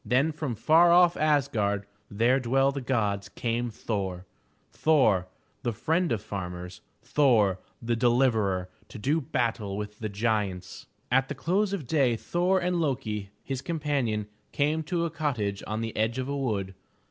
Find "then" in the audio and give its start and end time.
0.03-0.31